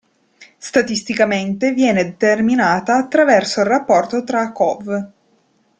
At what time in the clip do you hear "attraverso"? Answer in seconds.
2.97-3.59